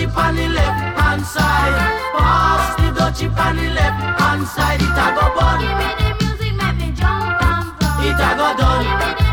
chip 0.00 0.16
on 0.16 0.34
the 0.34 0.48
left 0.48 0.98
hand 0.98 1.24
side. 1.26 1.76
Pass 2.16 2.76
the 2.76 2.88
dutchie 2.98 3.28
on 3.36 3.56
the 3.56 3.68
left 3.70 4.20
hand 4.20 4.46
side. 4.46 4.80
It 4.80 5.00
a 5.04 5.06
go 5.14 5.26
bun. 5.36 5.60
Give 5.60 5.76
me 5.80 5.88
the 6.00 6.24
music, 6.24 6.54
make 6.56 6.76
me 6.76 6.92
jump 6.92 7.42
and 7.42 7.68
flow. 7.76 8.08
It 8.08 8.20
a 8.26 8.30
go 8.36 8.48
done. 8.56 9.29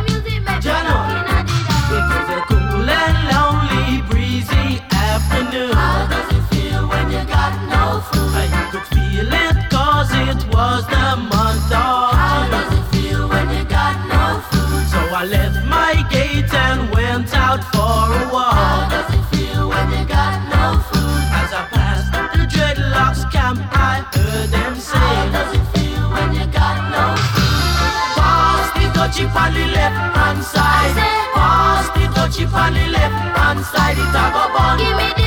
chip 29.17 29.35
on 29.35 29.53
the 29.53 29.65
left 29.73 30.15
hand 30.15 30.43
side. 30.43 30.93
Pass 31.33 31.89
the 31.95 32.05
dutchie 32.13 32.45
on 32.53 32.73
the 32.73 32.85
left 32.93 33.37
hand 33.37 33.65
side. 33.65 33.97
It 33.97 34.17
a 34.21 34.25
go 34.33 34.43
bun. 34.53 34.77
Give 34.77 34.95
me 34.95 35.09
the 35.17 35.26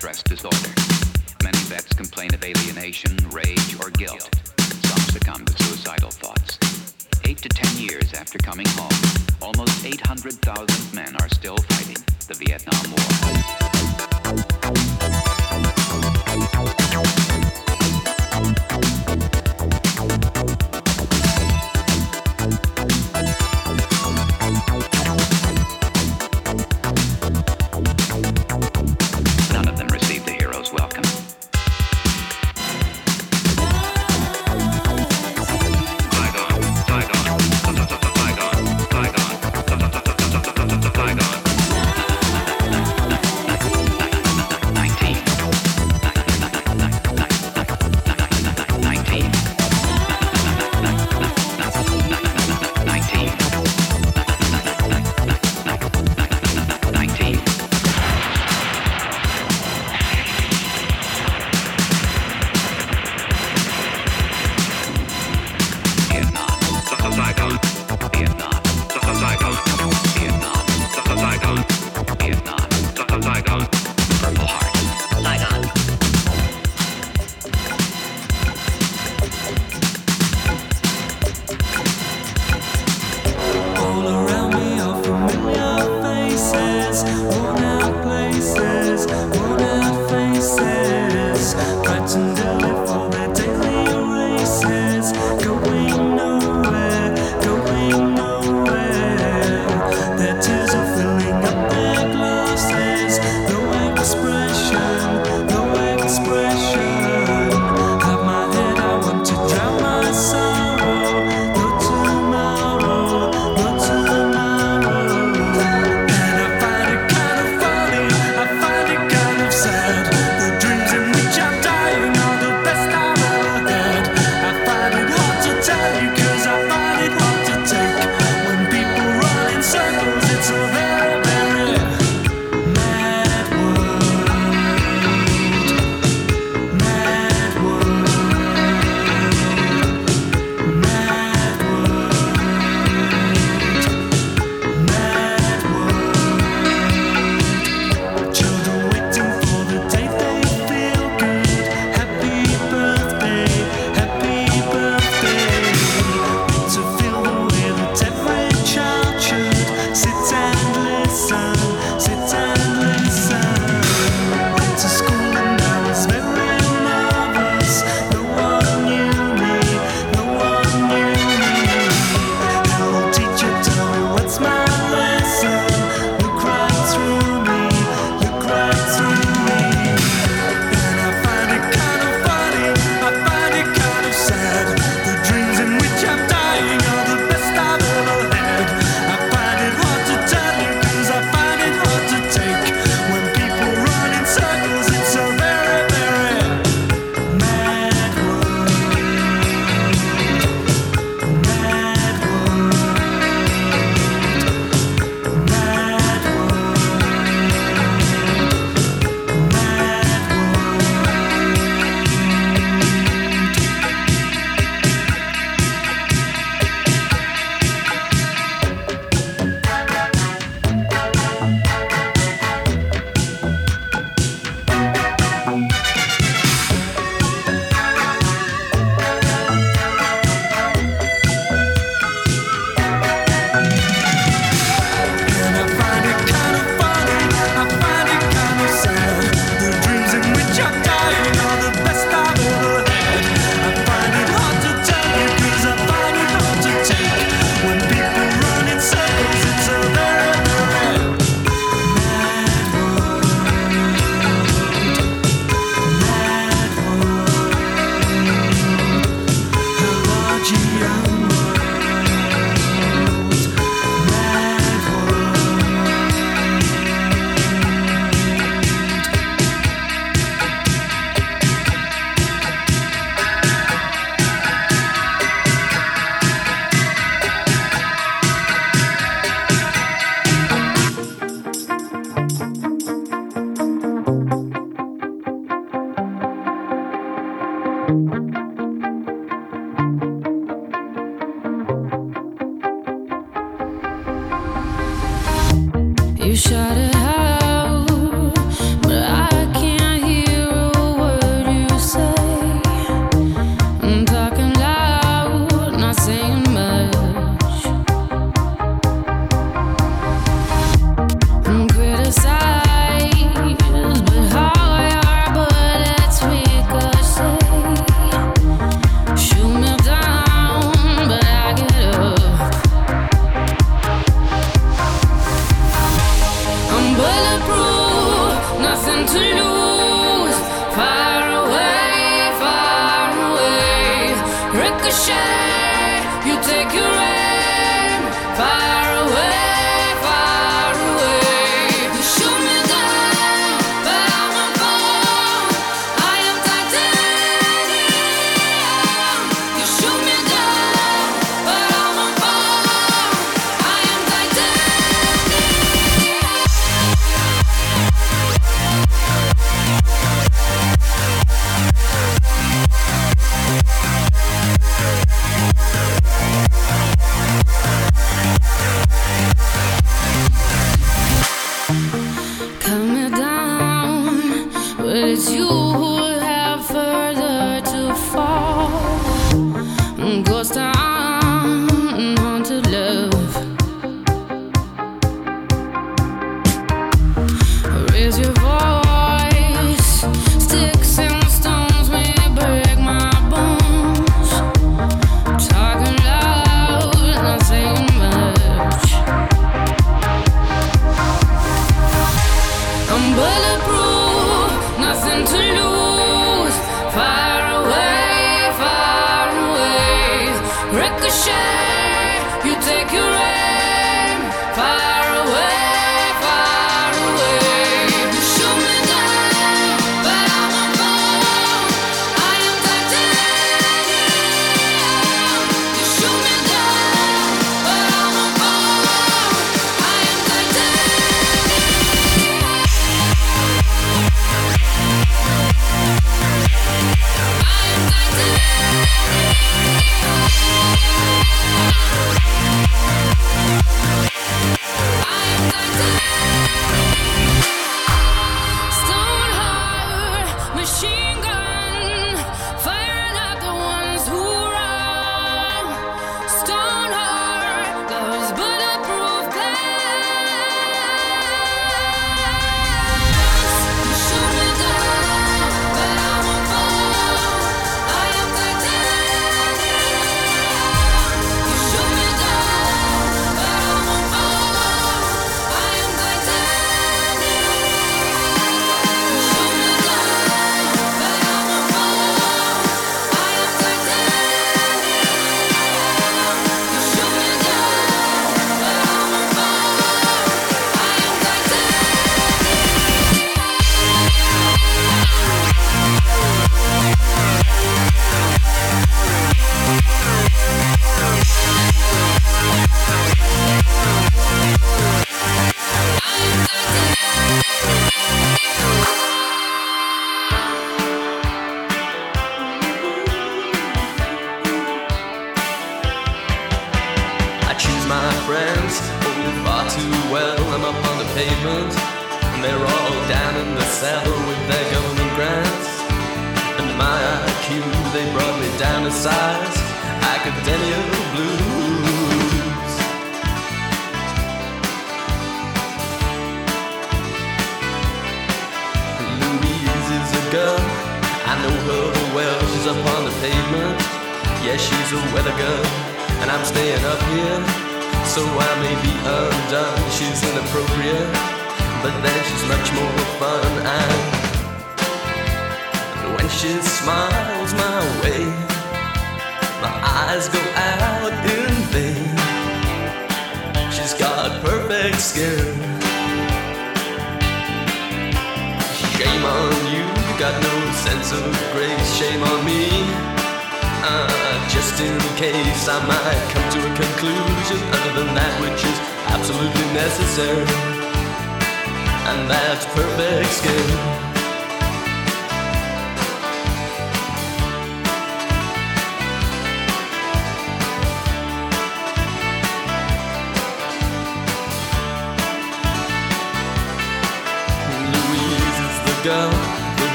stress 0.00 0.22
disorder. 0.22 0.72
Many 1.44 1.58
vets 1.68 1.92
complain 1.92 2.32
of 2.32 2.42
alienation, 2.42 3.18
rage, 3.32 3.76
or 3.78 3.90
guilt. 3.90 4.30
Some 4.58 5.02
succumb 5.12 5.44
to 5.44 5.62
suicidal 5.62 6.08
thoughts. 6.08 6.56
Eight 7.26 7.36
to 7.42 7.50
ten 7.50 7.76
years 7.76 8.14
after 8.14 8.38
coming 8.38 8.66
home, 8.70 8.96
almost 9.42 9.84
800,000 9.84 10.94
men 10.94 11.14
are 11.20 11.28
still 11.28 11.58
fighting 11.58 12.02
the 12.28 12.34
Vietnam 12.34 12.94
War. 17.66 17.69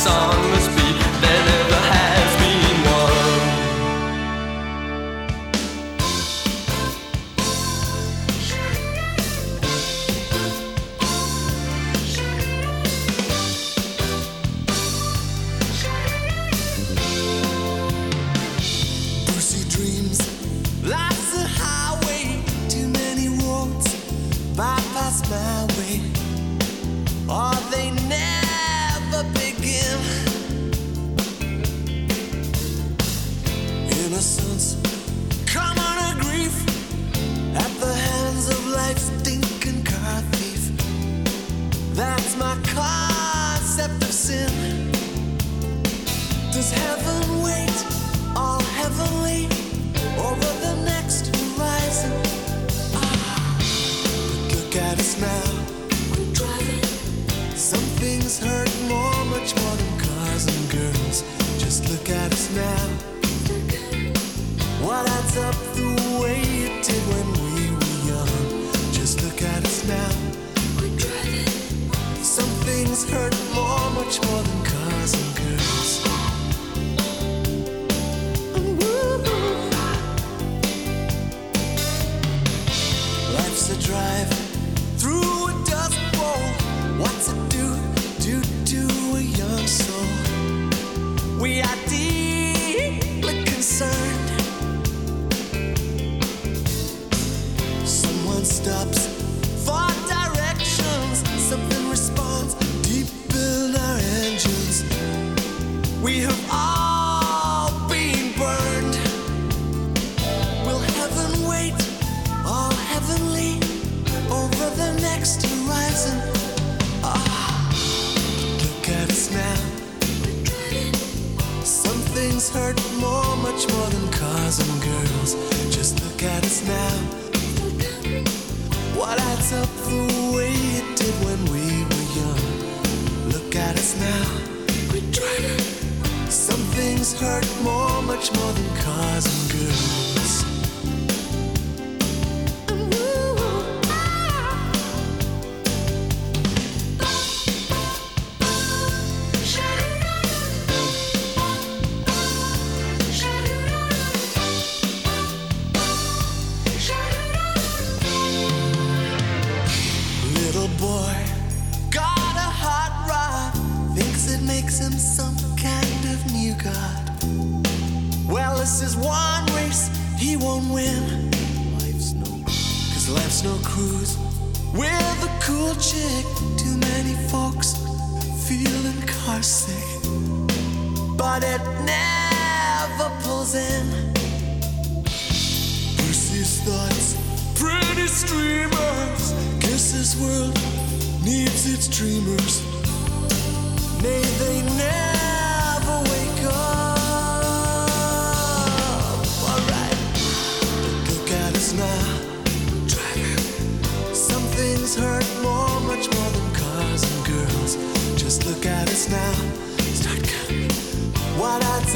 Song 0.00 0.59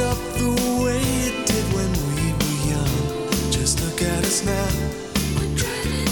up 0.04 0.18
the 0.36 0.50
way 0.84 1.00
it 1.28 1.46
did 1.46 1.64
when 1.72 1.90
we 2.12 2.24
were 2.38 2.58
young. 2.72 2.96
Just 3.50 3.80
look 3.84 4.02
at 4.02 4.22
us 4.24 4.44
now. 4.44 4.70
We're 5.36 5.54
driving. 5.56 6.08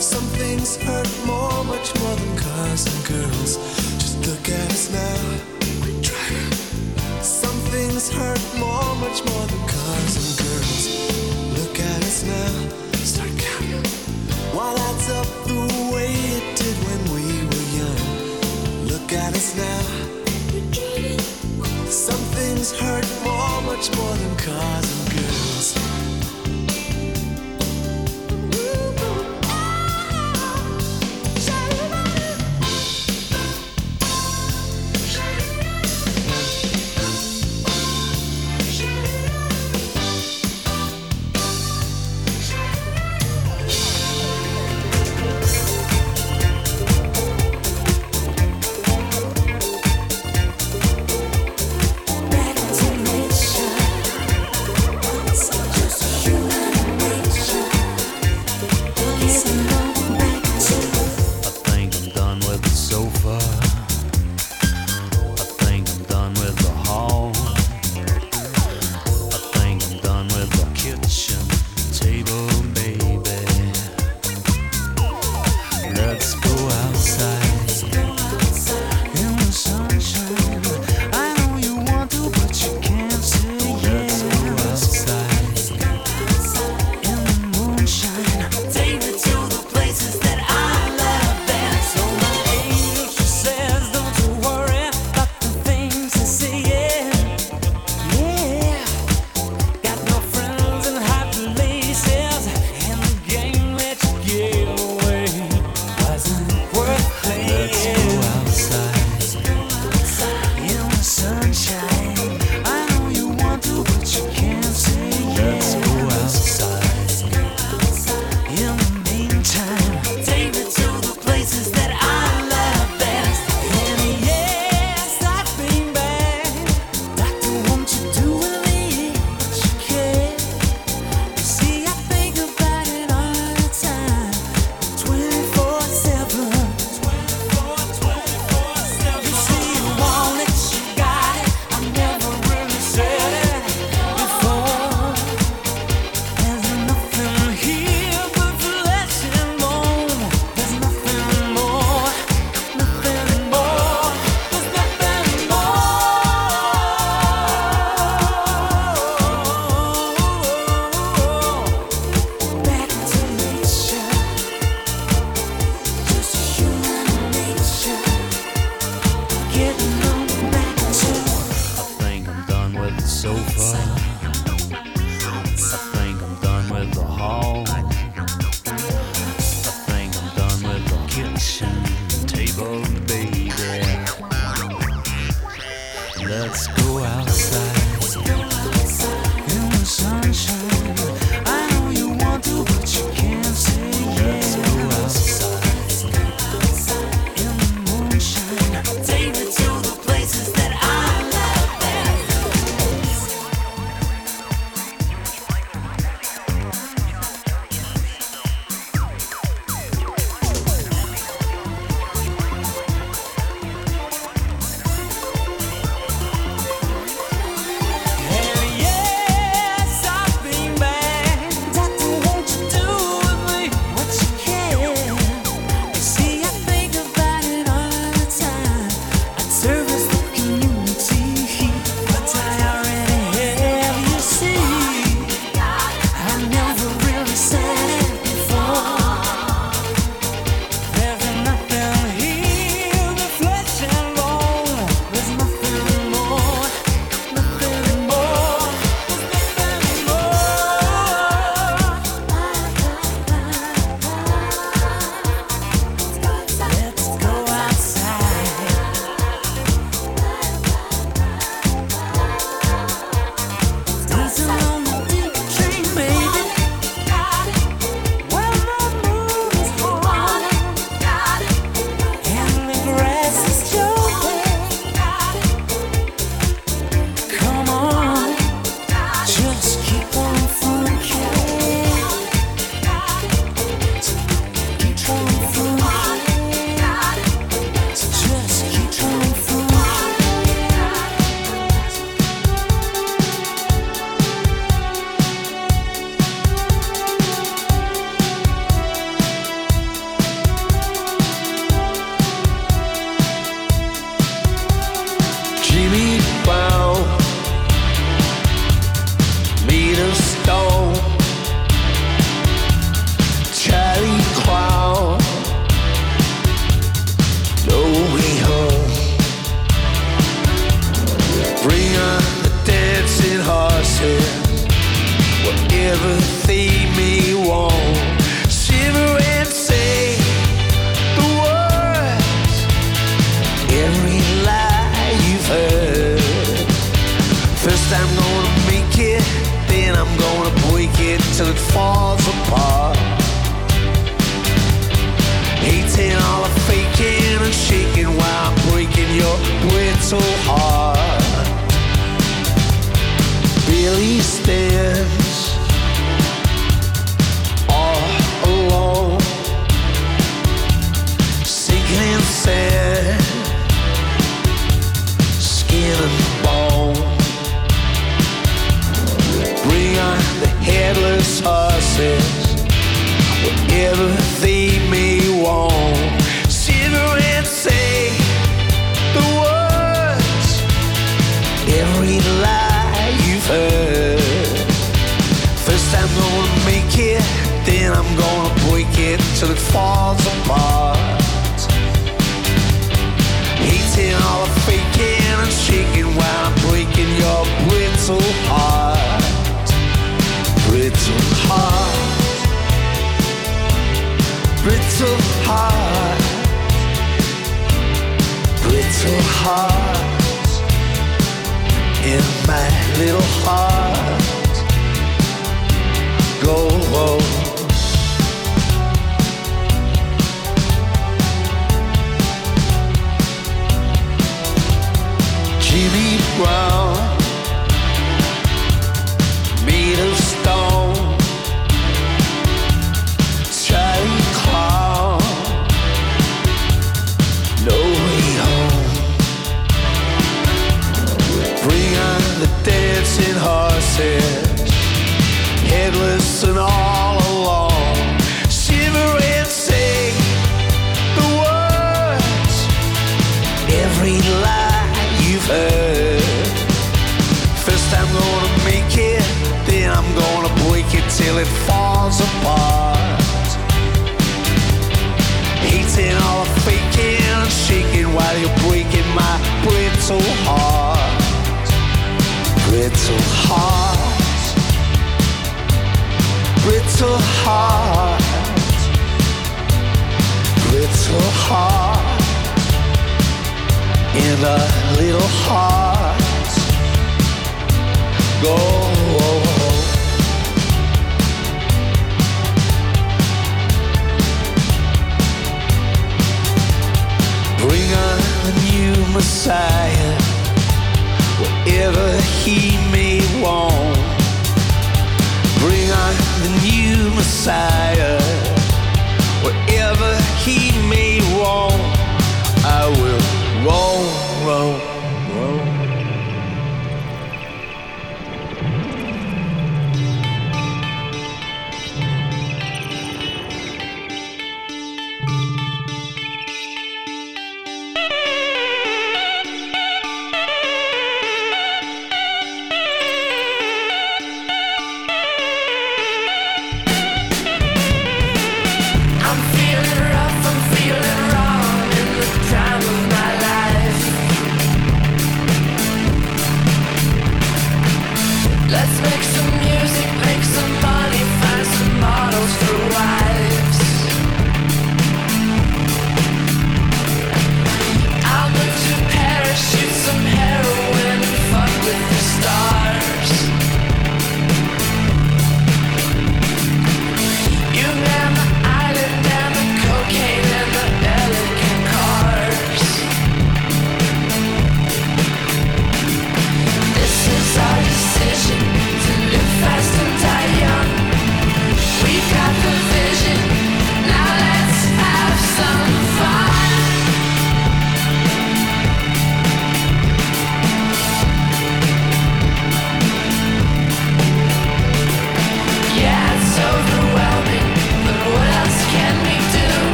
Some 0.00 0.26
things 0.38 0.76
hurt 0.76 1.10
more, 1.26 1.64
much 1.64 1.88
more 1.98 2.16
than 2.16 2.36
cars 2.38 2.86
and 2.86 3.00
girls. 3.06 3.56
Just 4.02 4.16
look 4.26 4.48
at 4.48 4.70
us 4.70 4.90
now. 4.92 5.18
We're 5.82 6.00
driving. 6.00 6.52
Some 7.22 7.58
things 7.74 8.08
hurt 8.10 8.44
more, 8.56 8.90
much 9.04 9.18
more 9.30 9.46
than 9.52 9.62
cars 9.66 10.14
and 10.22 10.30
girls. 10.46 10.82
Look 11.58 11.76
at 11.80 12.00
us 12.10 12.22
now. 12.22 12.52
Start 13.12 13.32
counting. 13.36 13.84
Why 14.54 14.74
that's 14.74 15.10
up 15.10 15.30
the 15.50 15.62
way 15.92 16.12
it 16.38 16.46
did 16.60 16.76
when 16.86 17.02
we 17.14 17.26
were 17.50 17.66
young. 17.80 18.02
Look 18.86 19.12
at 19.12 19.34
us 19.34 19.56
now. 19.56 20.07
Some 22.08 22.24
things 22.32 22.72
hurt 22.72 23.04
more, 23.22 23.60
much 23.66 23.94
more 23.94 24.14
than 24.14 24.34
cars 24.36 25.07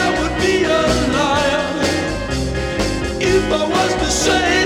I 0.00 0.04
would 0.18 0.36
be 0.44 0.56
a 0.64 0.82
liar 1.16 1.66
if 3.20 3.44
I 3.52 3.64
was 3.74 3.94
to 4.02 4.10
say. 4.10 4.63